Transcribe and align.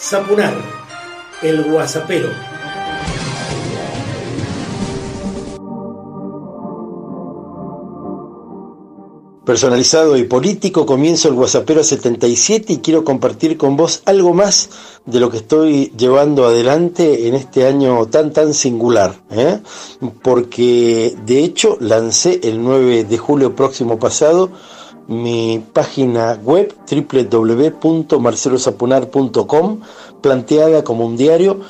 Zapunar, 0.00 0.54
el 1.42 1.64
guasapero. 1.64 2.30
Personalizado 9.44 10.16
y 10.16 10.22
político, 10.24 10.86
comienzo 10.86 11.28
el 11.28 11.34
Guasapero 11.34 11.82
77 11.82 12.74
y 12.74 12.78
quiero 12.78 13.02
compartir 13.02 13.56
con 13.56 13.76
vos 13.76 14.02
algo 14.04 14.34
más 14.34 14.70
de 15.04 15.18
lo 15.18 15.30
que 15.30 15.38
estoy 15.38 15.92
llevando 15.96 16.46
adelante 16.46 17.26
en 17.26 17.34
este 17.34 17.66
año 17.66 18.06
tan 18.06 18.32
tan 18.32 18.54
singular. 18.54 19.16
¿eh? 19.30 19.60
Porque 20.22 21.16
de 21.26 21.42
hecho 21.42 21.76
lancé 21.80 22.40
el 22.44 22.62
9 22.62 23.04
de 23.04 23.18
julio 23.18 23.56
próximo 23.56 23.98
pasado 23.98 24.50
mi 25.08 25.64
página 25.72 26.38
web 26.42 26.74
www.marcelosapunar.com 26.88 29.80
planteada 30.20 30.84
como 30.84 31.06
un 31.06 31.16
diario 31.16 31.60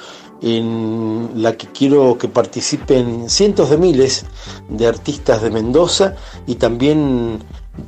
en 0.41 1.31
la 1.37 1.57
que 1.57 1.69
quiero 1.69 2.19
que 2.19 2.29
participen 2.29 3.31
cientos 3.31 3.71
de 3.71 3.79
miles 3.79 4.25
de 4.69 4.87
artistas 4.87 5.43
de 5.43 5.51
Mendoza 5.51 6.15
y 6.47 6.55
también 6.57 7.39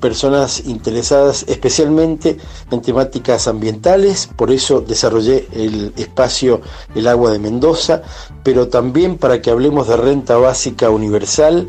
personas 0.00 0.66
interesadas 0.66 1.44
especialmente 1.48 2.36
en 2.70 2.80
temáticas 2.80 3.48
ambientales, 3.48 4.30
por 4.36 4.52
eso 4.52 4.80
desarrollé 4.80 5.48
el 5.52 5.92
espacio 5.96 6.60
El 6.94 7.08
agua 7.08 7.32
de 7.32 7.40
Mendoza, 7.40 8.02
pero 8.44 8.68
también 8.68 9.18
para 9.18 9.42
que 9.42 9.50
hablemos 9.50 9.88
de 9.88 9.96
renta 9.96 10.36
básica 10.36 10.90
universal, 10.90 11.68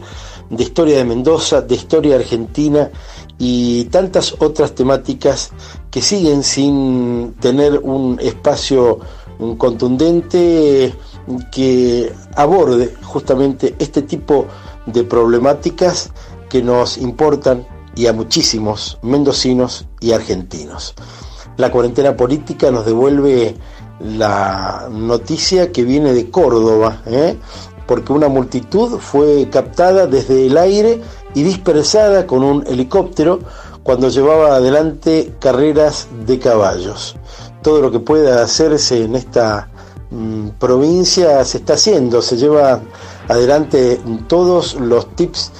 de 0.52 0.64
historia 0.64 0.98
de 0.98 1.06
Mendoza, 1.06 1.62
de 1.62 1.76
historia 1.76 2.16
argentina 2.16 2.92
y 3.44 3.86
tantas 3.86 4.36
otras 4.38 4.76
temáticas 4.76 5.50
que 5.90 6.00
siguen 6.00 6.44
sin 6.44 7.34
tener 7.40 7.80
un 7.80 8.20
espacio 8.22 9.00
contundente 9.58 10.94
que 11.52 12.14
aborde 12.36 12.94
justamente 13.02 13.76
este 13.80 14.04
tipo 14.04 14.46
de 14.86 15.04
problemáticas 15.04 16.12
que 16.52 16.62
nos 16.62 17.00
importan 17.00 17.66
y 17.96 18.06
a 18.06 18.14
muchísimos 18.14 19.00
mendocinos 19.02 19.88
y 20.00 20.12
argentinos. 20.12 20.94
La 21.58 21.72
cuarentena 21.72 22.16
política 22.16 22.70
nos 22.70 22.86
devuelve 22.86 23.56
la 24.00 24.88
noticia 24.92 25.72
que 25.72 25.84
viene 25.84 26.14
de 26.14 26.30
Córdoba, 26.30 27.02
¿eh? 27.08 27.38
Porque 27.88 28.14
una 28.14 28.28
multitud 28.28 29.00
fue 29.00 29.48
captada 29.52 30.08
desde 30.08 30.48
el 30.48 30.58
aire 30.58 31.02
y 31.34 31.44
dispersada 31.44 32.28
con 32.28 32.44
un 32.44 32.66
helicóptero 32.68 33.40
cuando 33.84 34.10
llevaba 34.10 34.56
adelante 34.56 35.34
carreras 35.40 36.08
de 36.26 36.40
caballos. 36.40 37.16
Todo 37.62 37.82
lo 37.82 37.92
que 37.92 38.00
pueda 38.00 38.44
hacerse 38.44 39.04
en 39.04 39.16
esta 39.16 39.70
mm, 40.10 40.50
provincia 40.60 41.44
se 41.46 41.58
está 41.60 41.74
haciendo, 41.74 42.22
se 42.22 42.38
lleva 42.38 42.82
adelante 43.28 44.00
todos 44.28 44.76
los 44.76 45.16
tips 45.16 45.52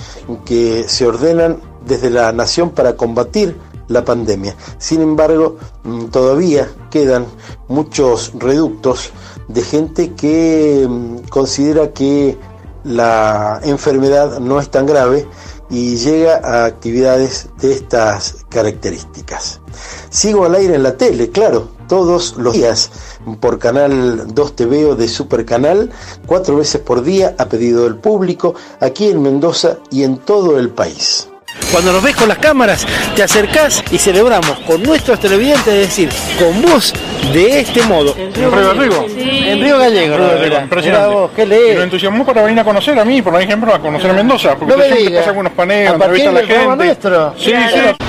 que 0.46 0.86
se 0.88 1.08
ordenan 1.08 1.60
desde 1.86 2.10
la 2.10 2.32
nación 2.32 2.70
para 2.72 2.96
combatir 2.96 3.56
la 3.88 4.06
pandemia. 4.06 4.56
Sin 4.78 5.02
embargo, 5.02 5.58
mm, 5.84 6.06
todavía 6.06 6.70
quedan 6.90 7.26
muchos 7.68 8.32
reductos 8.36 9.12
de 9.54 9.62
gente 9.62 10.14
que 10.14 10.86
mm, 10.88 11.28
considera 11.30 11.92
que 11.92 12.38
la 12.84 13.60
enfermedad 13.64 14.40
no 14.40 14.60
es 14.60 14.70
tan 14.70 14.86
grave 14.86 15.28
y 15.70 15.96
llega 15.96 16.42
a 16.44 16.66
actividades 16.66 17.50
de 17.62 17.72
estas 17.74 18.46
características. 18.50 19.62
Sigo 20.10 20.46
al 20.46 20.56
aire 20.56 20.76
en 20.76 20.84
la 20.84 20.98
tele, 20.98 21.30
claro, 21.30 21.70
todos 21.88 22.36
los 22.38 22.54
días 22.54 22.92
por 23.40 23.58
Canal 23.58 24.34
2 24.34 24.56
TV 24.56 24.86
o 24.86 24.96
de 24.96 25.08
Supercanal, 25.08 25.92
cuatro 26.26 26.58
veces 26.58 26.82
por 26.82 27.04
día 27.04 27.36
a 27.38 27.46
pedido 27.46 27.84
del 27.84 27.96
público, 27.96 28.54
aquí 28.82 29.08
en 29.10 29.22
Mendoza 29.22 29.78
y 29.90 30.04
en 30.04 30.18
todo 30.18 30.60
el 30.60 30.70
país. 30.70 31.31
Cuando 31.72 31.94
nos 31.94 32.04
ves 32.04 32.16
con 32.16 32.28
las 32.28 32.38
cámaras, 32.38 32.86
te 33.16 33.24
acercás 33.24 33.84
y 33.92 33.98
celebramos 33.98 34.60
con 34.68 34.84
nuestros 34.84 35.20
televidentes, 35.20 35.68
es 35.68 35.88
decir, 35.88 36.10
con 36.40 36.62
vos 36.62 36.94
de 37.34 37.60
este 37.62 37.82
modo. 37.84 38.14
¿En 38.18 38.34
Río 38.34 38.52
Gallego? 38.52 39.06
En 39.18 39.62
Río 39.62 39.78
Gallego. 39.78 40.18
Río 40.18 40.28
Gallego, 40.28 40.60
impresionante. 40.62 41.14
vos, 41.16 41.32
¿qué 41.36 41.44
Y 41.44 41.76
nos 41.76 41.84
entusiasmó 41.86 42.26
para 42.26 42.42
venir 42.44 42.60
a 42.60 42.64
conocer 42.64 43.00
a 43.00 43.06
mí, 43.06 43.22
por 43.22 43.42
ejemplo, 43.42 43.74
a 43.74 43.80
conocer 43.80 44.10
a 44.12 44.14
Mendoza, 44.14 44.56
porque 44.56 44.74
No 44.74 44.78
me 44.78 44.86
siempre 44.92 45.16
pasa 45.18 45.30
algunos 45.30 45.54
paneles, 45.54 45.90
¿A 45.92 45.98
partir 45.98 46.26
entrevista 46.26 46.30
a 46.30 46.58
la 46.58 46.62
gente. 46.70 46.86
nuestro? 46.86 47.36
Sí, 47.38 47.52
Claro. 47.52 47.96
sí. 48.00 48.06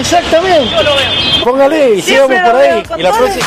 Exactamente. 0.00 0.70
Póngale 1.42 1.94
y 1.96 2.02
sigamos 2.02 2.38
por 2.40 2.56
ahí. 2.56 2.82
Y 2.98 3.02
la 3.02 3.12
próxima. 3.12 3.46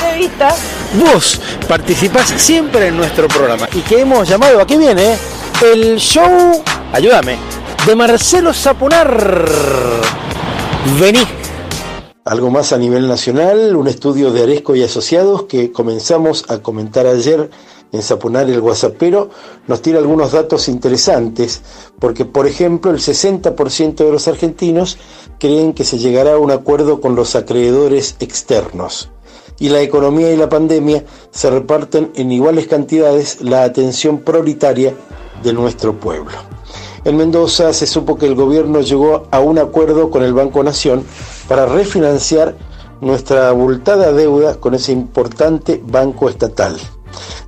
Vos 0.94 1.42
participás 1.68 2.30
siempre 2.38 2.88
en 2.88 2.98
nuestro 2.98 3.28
programa 3.28 3.68
y 3.74 3.80
que 3.82 4.02
hemos 4.02 4.28
llamado, 4.28 4.62
aquí 4.62 4.78
viene, 4.78 5.14
eh, 5.14 5.18
el 5.74 5.98
show, 5.98 6.64
ayúdame, 6.94 7.38
de 7.88 7.96
Marcelo 7.96 8.54
Zapunar. 8.54 9.50
Vení. 11.00 11.22
Algo 12.26 12.50
más 12.50 12.74
a 12.74 12.78
nivel 12.78 13.08
nacional, 13.08 13.78
un 13.78 13.88
estudio 13.88 14.34
de 14.34 14.44
Aresco 14.44 14.76
y 14.76 14.84
Asociados 14.84 15.44
que 15.44 15.72
comenzamos 15.72 16.44
a 16.50 16.58
comentar 16.58 17.08
ayer 17.08 17.50
en 17.94 18.02
Zapunar 18.02 18.50
el 18.50 18.60
Guasapero 18.60 19.30
nos 19.68 19.82
tira 19.82 20.00
algunos 20.00 20.34
datos 20.34 20.68
interesantes, 20.68 21.62
porque 21.98 22.26
por 22.26 22.46
ejemplo 22.46 22.92
el 22.92 22.98
60% 22.98 23.96
de 23.96 24.12
los 24.12 24.28
argentinos 24.28 24.98
creen 25.40 25.72
que 25.72 25.86
se 25.86 25.98
llegará 25.98 26.34
a 26.34 26.40
un 26.40 26.52
acuerdo 26.52 27.00
con 27.00 27.16
los 27.16 27.38
acreedores 27.38 28.18
externos. 28.20 29.12
Y 29.60 29.70
la 29.70 29.80
economía 29.80 30.34
y 30.34 30.36
la 30.36 30.50
pandemia 30.50 31.06
se 31.32 31.50
reparten 31.50 32.12
en 32.16 32.34
iguales 32.34 32.68
cantidades 32.68 33.40
la 33.40 33.64
atención 33.64 34.20
prioritaria 34.20 34.94
de 35.42 35.54
nuestro 35.54 35.98
pueblo. 35.98 36.38
En 37.04 37.18
Mendoza 37.18 37.74
se 37.74 37.88
supo 37.88 38.18
que 38.18 38.26
el 38.26 38.36
gobierno 38.36 38.82
llegó 38.82 39.28
a 39.32 39.40
un 39.40 39.60
acuerdo 39.60 40.10
con 40.10 40.24
el 40.24 40.34
Banco 40.34 40.64
Nación 40.64 41.04
para 41.48 41.66
refinanciar 41.66 42.56
nuestra 43.02 43.50
abultada 43.50 44.12
deuda 44.12 44.56
con 44.56 44.74
ese 44.74 44.92
importante 44.92 45.82
banco 45.86 46.30
estatal. 46.30 46.78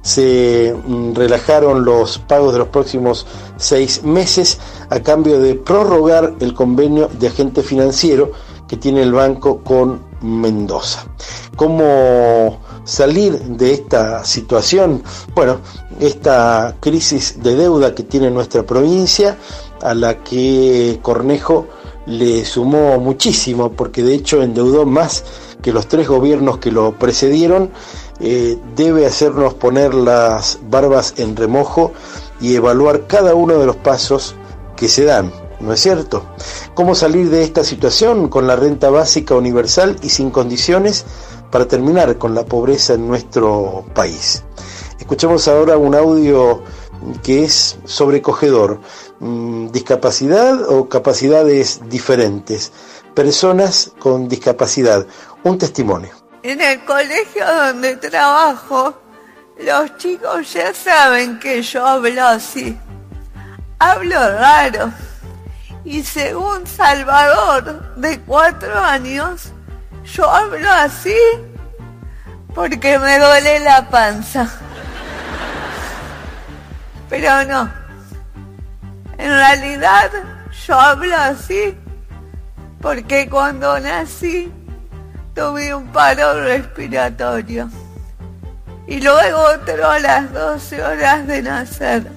Se 0.01 0.75
mm, 0.85 1.13
relajaron 1.13 1.83
los 1.83 2.19
pagos 2.19 2.53
de 2.53 2.59
los 2.59 2.67
próximos 2.69 3.25
seis 3.57 4.03
meses 4.03 4.59
a 4.89 4.99
cambio 5.01 5.39
de 5.39 5.55
prorrogar 5.55 6.33
el 6.39 6.53
convenio 6.53 7.09
de 7.19 7.27
agente 7.27 7.61
financiero 7.63 8.31
que 8.67 8.77
tiene 8.77 9.01
el 9.01 9.11
banco 9.11 9.61
con 9.63 10.01
Mendoza. 10.21 11.05
¿Cómo 11.55 12.59
salir 12.89 13.39
de 13.39 13.73
esta 13.73 14.23
situación? 14.25 15.03
Bueno, 15.35 15.59
esta 16.00 16.75
crisis 16.79 17.41
de 17.41 17.55
deuda 17.55 17.94
que 17.94 18.03
tiene 18.03 18.31
nuestra 18.31 18.63
provincia, 18.63 19.38
a 19.81 19.94
la 19.94 20.23
que 20.23 21.00
Cornejo 21.01 21.67
le 22.05 22.44
sumó 22.45 23.00
muchísimo, 23.00 23.72
porque 23.72 24.03
de 24.03 24.16
hecho 24.16 24.41
endeudó 24.41 24.85
más 24.85 25.23
que 25.61 25.72
los 25.72 25.88
tres 25.88 26.07
gobiernos 26.07 26.57
que 26.57 26.72
lo 26.72 26.97
precedieron, 26.97 27.72
eh, 28.19 28.57
debe 28.75 29.06
hacernos 29.06 29.53
poner 29.53 29.94
las 29.94 30.59
barbas 30.69 31.13
en 31.17 31.35
remojo 31.35 31.94
y 32.41 32.56
evaluar 32.56 33.07
cada 33.07 33.35
uno 33.35 33.57
de 33.57 33.66
los 33.66 33.75
pasos 33.75 34.35
que 34.75 34.88
se 34.88 35.06
dan. 35.06 35.31
¿No 35.59 35.73
es 35.73 35.81
cierto? 35.81 36.23
¿Cómo 36.73 36.95
salir 36.95 37.29
de 37.29 37.44
esta 37.44 37.66
situación 37.66 38.29
con 38.29 38.47
la 38.47 38.56
renta 38.56 38.89
básica 38.89 39.35
universal 39.35 39.97
y 40.01 40.07
sin 40.07 40.31
condiciones 40.31 41.06
para 41.51 41.67
terminar 41.67 42.17
con 42.17 42.35
la 42.35 42.45
pobreza 42.45 42.93
en 42.93 43.07
nuestro 43.07 43.85
país? 43.93 44.43
Escuchamos 44.99 45.47
ahora 45.47 45.77
un 45.77 45.95
audio 45.95 46.63
que 47.23 47.43
es 47.43 47.77
sobrecogedor. 47.85 48.79
Mm, 49.19 49.67
Discapacidad 49.71 50.69
o 50.69 50.89
capacidades 50.89 51.81
diferentes. 51.89 52.71
Personas 53.13 53.91
con 53.99 54.27
discapacidad. 54.27 55.05
Un 55.43 55.57
testimonio. 55.57 56.11
En 56.43 56.61
el 56.61 56.83
colegio 56.85 57.45
donde 57.45 57.97
trabajo, 57.97 58.94
los 59.57 59.97
chicos 59.97 60.53
ya 60.53 60.74
saben 60.74 61.39
que 61.39 61.62
yo 61.62 61.85
hablo 61.85 62.24
así. 62.24 62.77
Hablo 63.79 64.15
raro. 64.15 64.91
Y 65.85 66.03
según 66.03 66.68
Salvador, 66.68 67.95
de 67.95 68.19
cuatro 68.21 68.77
años, 68.77 69.51
yo 70.13 70.29
hablo 70.29 70.71
así 70.71 71.17
porque 72.53 72.97
me 73.00 73.19
duele 73.19 73.59
la 73.59 73.89
panza. 73.89 74.50
Pero 77.09 77.44
no. 77.45 77.71
En 79.17 79.29
realidad, 79.29 80.09
yo 80.65 80.79
hablo 80.79 81.15
así 81.15 81.77
porque 82.81 83.29
cuando 83.29 83.79
nací 83.79 84.51
tuve 85.35 85.73
un 85.73 85.88
paro 85.88 86.41
respiratorio 86.44 87.69
y 88.88 89.01
luego 89.01 89.39
otro 89.39 89.89
a 89.89 90.00
las 90.00 90.31
12 90.33 90.83
horas 90.83 91.27
de 91.27 91.41
nacer. 91.41 92.12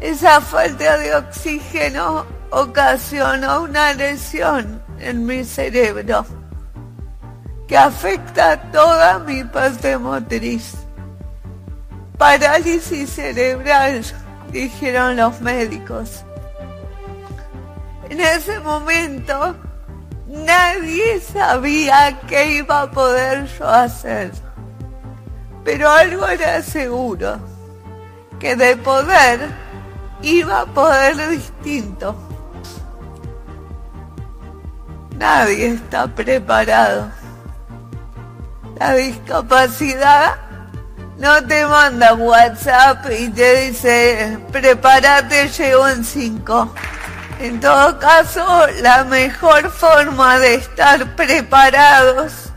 Esa 0.00 0.40
falta 0.40 0.98
de 0.98 1.16
oxígeno 1.16 2.26
ocasionó 2.50 3.62
una 3.62 3.92
lesión 3.94 4.75
en 4.98 5.26
mi 5.26 5.44
cerebro 5.44 6.24
que 7.66 7.76
afecta 7.76 8.70
toda 8.70 9.18
mi 9.18 9.42
parte 9.44 9.98
motriz. 9.98 10.74
Parálisis 12.16 13.10
cerebral, 13.10 14.02
dijeron 14.52 15.16
los 15.16 15.40
médicos. 15.40 16.24
En 18.08 18.20
ese 18.20 18.60
momento 18.60 19.56
nadie 20.26 21.20
sabía 21.20 22.18
qué 22.28 22.58
iba 22.58 22.82
a 22.82 22.90
poder 22.90 23.46
yo 23.58 23.68
hacer. 23.68 24.30
Pero 25.64 25.90
algo 25.90 26.26
era 26.26 26.62
seguro, 26.62 27.38
que 28.38 28.54
de 28.54 28.76
poder 28.76 29.40
iba 30.22 30.60
a 30.60 30.66
poder 30.66 31.28
distinto. 31.30 32.25
Nadie 35.18 35.68
está 35.68 36.06
preparado. 36.06 37.10
La 38.78 38.94
discapacidad 38.94 40.34
no 41.18 41.42
te 41.46 41.64
manda 41.64 42.12
WhatsApp 42.12 43.06
y 43.18 43.30
te 43.30 43.68
dice, 43.68 44.38
prepárate, 44.52 45.48
llego 45.48 45.88
en 45.88 46.04
cinco. 46.04 46.74
En 47.40 47.58
todo 47.60 47.98
caso, 47.98 48.66
la 48.82 49.04
mejor 49.04 49.70
forma 49.70 50.38
de 50.38 50.56
estar 50.56 51.16
preparados 51.16 52.50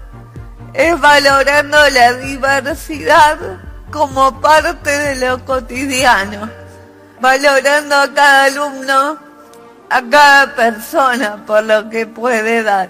es 0.74 1.00
valorando 1.00 1.78
la 1.90 2.14
diversidad 2.14 3.38
como 3.92 4.40
parte 4.42 4.90
de 4.90 5.16
lo 5.28 5.44
cotidiano, 5.46 6.50
valorando 7.22 7.96
a 7.96 8.14
cada 8.14 8.44
alumno, 8.46 9.29
a 9.90 10.04
cada 10.10 10.56
persona 10.56 11.44
por 11.46 11.64
lo 11.64 11.90
que 11.90 12.06
puede 12.06 12.64
dar. 12.64 12.90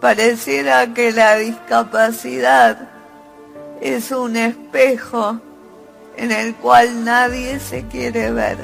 Pareciera 0.00 0.92
que 0.92 1.12
la 1.12 1.36
discapacidad 1.36 2.88
es 3.80 4.10
un 4.10 4.36
espejo 4.36 5.40
en 6.16 6.30
el 6.30 6.54
cual 6.56 7.04
nadie 7.04 7.58
se 7.58 7.86
quiere 7.86 8.30
ver. 8.32 8.58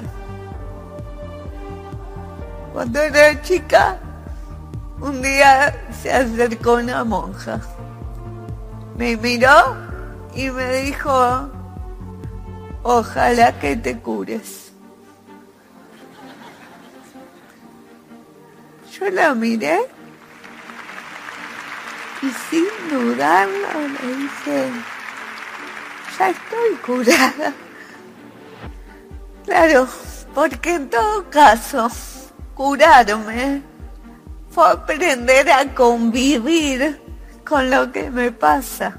Cuando 2.73 3.01
era 3.01 3.41
chica, 3.43 3.99
un 5.01 5.23
día 5.23 5.75
se 6.03 6.13
acercó 6.13 6.75
una 6.75 7.05
monja. 7.05 7.61
Me 8.97 9.17
miró 9.17 9.77
y 10.35 10.51
me 10.51 10.83
dijo, 10.83 11.51
ojalá 12.83 13.59
que 13.59 13.77
te 13.77 13.99
cures. 13.99 14.68
Yo 18.99 19.11
la 19.11 19.35
miré 19.35 19.79
y 22.21 22.31
sin 22.51 22.67
dudarlo 22.91 23.69
le 24.03 24.17
dije, 24.17 24.71
ya 26.19 26.31
estoy 26.31 26.75
curada. 26.85 27.53
Claro, 29.45 29.89
porque 30.35 30.75
en 30.75 30.91
todo 30.91 31.31
caso, 31.31 31.89
curarme 32.55 33.63
fue 34.51 34.69
aprender 34.69 35.49
a 35.51 35.73
convivir 35.75 37.01
con 37.45 37.71
lo 37.71 37.93
que 37.93 38.11
me 38.11 38.33
pasa. 38.33 38.99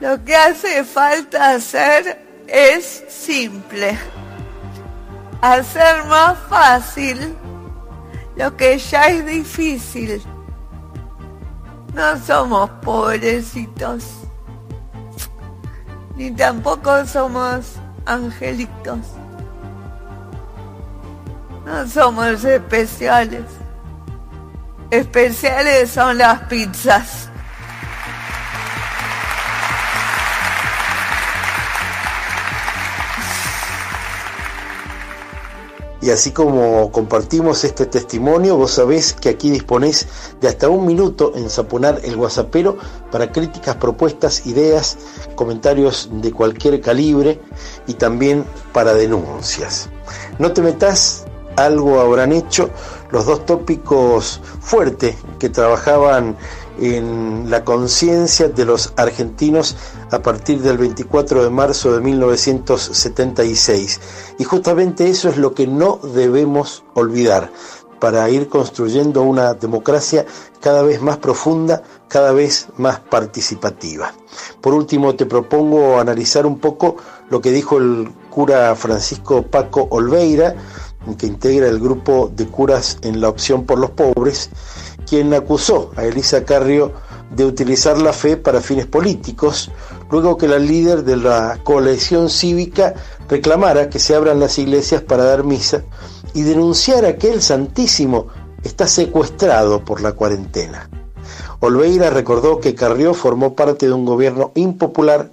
Lo 0.00 0.24
que 0.24 0.36
hace 0.36 0.84
falta 0.84 1.50
hacer 1.50 2.24
es 2.46 3.04
simple. 3.08 3.98
Hacer 5.40 6.04
más 6.04 6.38
fácil 6.48 7.36
lo 8.36 8.56
que 8.56 8.78
ya 8.78 9.08
es 9.08 9.26
difícil. 9.26 10.22
No 11.94 12.18
somos 12.18 12.68
pobrecitos, 12.82 14.04
ni 16.16 16.30
tampoco 16.30 17.06
somos 17.06 17.76
angelitos. 18.04 18.98
No 21.64 21.86
somos 21.88 22.44
especiales. 22.44 23.44
Especiales 24.90 25.90
son 25.90 26.18
las 26.18 26.42
pizzas. 26.42 27.30
Y 36.06 36.10
así 36.12 36.30
como 36.30 36.92
compartimos 36.92 37.64
este 37.64 37.84
testimonio, 37.84 38.56
vos 38.56 38.70
sabés 38.70 39.12
que 39.12 39.28
aquí 39.28 39.50
disponés 39.50 40.06
de 40.40 40.46
hasta 40.46 40.68
un 40.68 40.86
minuto 40.86 41.32
en 41.34 41.50
Zaponar 41.50 42.00
el 42.04 42.16
Guasapero 42.16 42.78
para 43.10 43.32
críticas, 43.32 43.74
propuestas, 43.74 44.46
ideas, 44.46 44.98
comentarios 45.34 46.08
de 46.12 46.30
cualquier 46.30 46.80
calibre 46.80 47.40
y 47.88 47.94
también 47.94 48.44
para 48.72 48.94
denuncias. 48.94 49.88
No 50.38 50.52
te 50.52 50.62
metas, 50.62 51.24
algo 51.56 51.98
habrán 51.98 52.32
hecho 52.32 52.70
los 53.10 53.26
dos 53.26 53.44
tópicos 53.44 54.40
fuertes 54.60 55.16
que 55.40 55.48
trabajaban 55.48 56.36
en 56.78 57.50
la 57.50 57.64
conciencia 57.64 58.48
de 58.48 58.64
los 58.64 58.92
argentinos 58.96 59.76
a 60.10 60.20
partir 60.20 60.60
del 60.60 60.78
24 60.78 61.44
de 61.44 61.50
marzo 61.50 61.92
de 61.92 62.00
1976. 62.00 64.00
Y 64.38 64.44
justamente 64.44 65.08
eso 65.08 65.28
es 65.28 65.36
lo 65.36 65.54
que 65.54 65.66
no 65.66 65.98
debemos 66.14 66.84
olvidar 66.94 67.50
para 68.00 68.28
ir 68.28 68.48
construyendo 68.48 69.22
una 69.22 69.54
democracia 69.54 70.26
cada 70.60 70.82
vez 70.82 71.00
más 71.00 71.18
profunda, 71.18 71.82
cada 72.08 72.32
vez 72.32 72.68
más 72.76 73.00
participativa. 73.00 74.12
Por 74.60 74.74
último, 74.74 75.14
te 75.14 75.26
propongo 75.26 75.98
analizar 75.98 76.46
un 76.46 76.58
poco 76.58 76.96
lo 77.30 77.40
que 77.40 77.50
dijo 77.50 77.78
el 77.78 78.10
cura 78.30 78.74
Francisco 78.76 79.42
Paco 79.42 79.88
Olveira, 79.90 80.54
que 81.14 81.26
integra 81.26 81.68
el 81.68 81.78
grupo 81.78 82.30
de 82.34 82.48
curas 82.48 82.98
en 83.02 83.20
la 83.20 83.28
opción 83.28 83.64
por 83.64 83.78
los 83.78 83.90
pobres, 83.90 84.50
quien 85.08 85.32
acusó 85.34 85.92
a 85.96 86.04
Elisa 86.04 86.44
Carrio 86.44 86.92
de 87.30 87.44
utilizar 87.44 88.00
la 88.00 88.12
fe 88.12 88.36
para 88.36 88.60
fines 88.60 88.86
políticos, 88.86 89.70
luego 90.10 90.36
que 90.36 90.48
la 90.48 90.58
líder 90.58 91.04
de 91.04 91.16
la 91.16 91.58
coalición 91.64 92.30
cívica 92.30 92.94
reclamara 93.28 93.88
que 93.88 93.98
se 93.98 94.14
abran 94.14 94.40
las 94.40 94.58
iglesias 94.58 95.02
para 95.02 95.24
dar 95.24 95.44
misa 95.44 95.82
y 96.34 96.42
denunciara 96.42 97.16
que 97.16 97.32
el 97.32 97.42
Santísimo 97.42 98.28
está 98.62 98.86
secuestrado 98.86 99.84
por 99.84 100.00
la 100.00 100.12
cuarentena. 100.12 100.88
Olveira 101.60 102.10
recordó 102.10 102.60
que 102.60 102.74
Carrió 102.74 103.14
formó 103.14 103.54
parte 103.54 103.86
de 103.86 103.92
un 103.92 104.04
gobierno 104.04 104.52
impopular, 104.54 105.30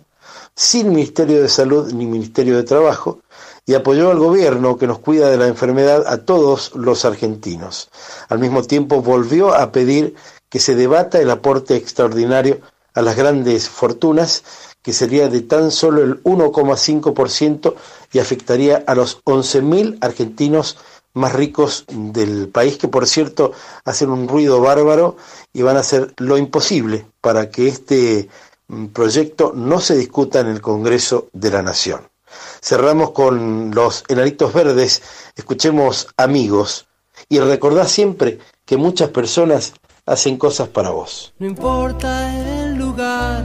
sin 0.55 0.89
Ministerio 0.89 1.41
de 1.41 1.49
Salud 1.49 1.91
ni 1.91 2.05
Ministerio 2.05 2.55
de 2.55 2.63
Trabajo, 2.63 3.19
y 3.65 3.75
apoyó 3.75 4.11
al 4.11 4.19
gobierno 4.19 4.77
que 4.77 4.87
nos 4.87 4.99
cuida 4.99 5.29
de 5.29 5.37
la 5.37 5.47
enfermedad 5.47 6.05
a 6.07 6.25
todos 6.25 6.75
los 6.75 7.05
argentinos. 7.05 7.89
Al 8.29 8.39
mismo 8.39 8.63
tiempo 8.63 9.01
volvió 9.01 9.53
a 9.53 9.71
pedir 9.71 10.15
que 10.49 10.59
se 10.59 10.75
debata 10.75 11.19
el 11.19 11.31
aporte 11.31 11.75
extraordinario 11.75 12.59
a 12.93 13.01
las 13.01 13.15
grandes 13.15 13.69
fortunas, 13.69 14.43
que 14.81 14.93
sería 14.93 15.29
de 15.29 15.41
tan 15.41 15.71
solo 15.71 16.03
el 16.03 16.21
1,5% 16.23 17.73
y 18.11 18.19
afectaría 18.19 18.83
a 18.85 18.95
los 18.95 19.23
11.000 19.23 19.97
argentinos 20.01 20.77
más 21.13 21.33
ricos 21.33 21.85
del 21.89 22.49
país, 22.49 22.77
que 22.77 22.87
por 22.87 23.07
cierto 23.07 23.53
hacen 23.85 24.09
un 24.09 24.27
ruido 24.27 24.59
bárbaro 24.61 25.15
y 25.53 25.61
van 25.61 25.77
a 25.77 25.81
hacer 25.81 26.13
lo 26.17 26.37
imposible 26.37 27.05
para 27.21 27.49
que 27.49 27.67
este 27.67 28.29
mm, 28.67 28.87
proyecto 28.87 29.53
no 29.55 29.79
se 29.79 29.95
discuta 29.95 30.39
en 30.41 30.47
el 30.47 30.61
Congreso 30.61 31.29
de 31.33 31.51
la 31.51 31.61
Nación. 31.61 32.12
Cerramos 32.61 33.11
con 33.11 33.71
los 33.73 34.03
enanitos 34.07 34.53
verdes, 34.53 35.01
escuchemos 35.35 36.07
amigos 36.17 36.87
y 37.29 37.39
recordá 37.39 37.85
siempre 37.85 38.39
que 38.65 38.77
muchas 38.77 39.09
personas 39.09 39.73
hacen 40.05 40.37
cosas 40.37 40.67
para 40.69 40.89
vos. 40.89 41.33
No 41.39 41.47
importa 41.47 42.33
el 42.37 42.75
lugar, 42.75 43.43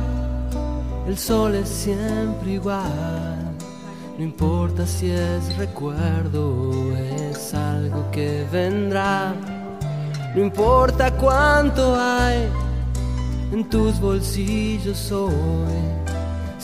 el 1.07 1.19
sol 1.19 1.55
es 1.55 1.69
siempre 1.69 2.53
igual. 2.53 3.57
No 4.19 4.25
importa 4.25 4.87
si 4.87 5.11
es 5.11 5.57
recuerdo 5.57 6.71
o 6.71 6.93
es 6.97 7.55
algo 7.55 8.11
que 8.11 8.45
vendrá. 8.51 9.35
No 10.35 10.43
importa 10.43 11.13
cuánto 11.13 11.95
hay 11.95 12.49
en 13.53 13.69
tus 13.69 14.01
bolsillos 14.01 15.11
hoy 15.13 15.98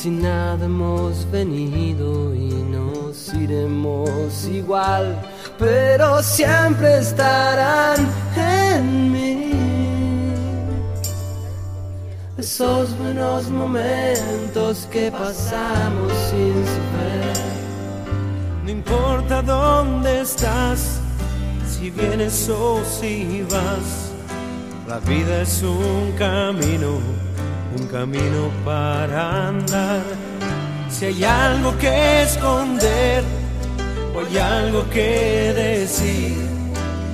sin 0.04 0.20
nada 0.20 0.66
hemos 0.66 1.26
venido 1.30 2.34
y 2.34 2.50
nos 2.50 3.32
iremos 3.32 4.44
igual, 4.48 5.18
pero 5.58 6.22
siempre 6.22 6.98
estarán 6.98 8.06
en 8.36 9.12
mí. 9.12 9.52
Esos 12.36 12.94
buenos 12.98 13.48
momentos 13.48 14.86
que 14.92 15.10
pasamos 15.10 16.12
sin 16.28 16.52
saber. 16.74 17.36
No 18.62 18.70
importa 18.70 19.40
dónde 19.40 20.20
estás, 20.20 21.00
si 21.66 21.88
vienes 21.90 22.46
o 22.50 22.84
si 22.84 23.42
vas 23.50 24.12
La 24.86 24.98
vida 24.98 25.40
es 25.40 25.62
un 25.62 26.12
camino, 26.18 26.98
un 27.78 27.86
camino 27.86 28.50
para 28.64 29.48
andar. 29.48 30.02
Si 30.88 31.06
hay 31.06 31.24
algo 31.24 31.76
que 31.78 32.22
esconder 32.22 33.24
o 34.14 34.20
hay 34.20 34.38
algo 34.38 34.88
que 34.90 35.52
decir, 35.54 36.36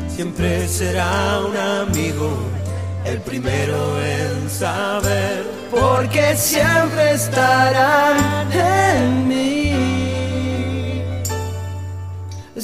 siempre 0.09 0.69
será 0.69 1.41
un 1.49 1.57
amigo 1.57 2.31
el 3.05 3.19
primero 3.21 4.01
en 4.03 4.51
saber, 4.51 5.45
porque 5.71 6.37
siempre 6.37 7.13
estarán 7.13 8.53
en 8.53 9.10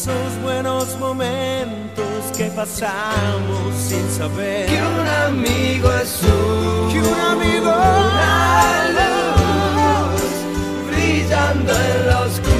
Esos 0.00 0.42
buenos 0.42 0.98
momentos 0.98 2.32
que 2.34 2.46
pasamos 2.52 3.74
sin 3.76 4.08
saber 4.08 4.64
que 4.66 4.80
un 4.80 5.06
amigo 5.06 5.92
es 5.92 6.22
un, 6.22 6.90
que 6.90 7.00
un 7.00 7.20
amigo 7.20 7.68
una 7.68 8.88
luz 8.96 10.22
brillando 10.90 11.72
en 11.74 12.06
la 12.06 12.20
oscuridad. 12.22 12.59